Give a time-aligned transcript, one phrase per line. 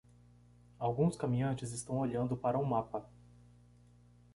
[0.79, 3.07] Alguns caminhantes estão olhando para um mapa.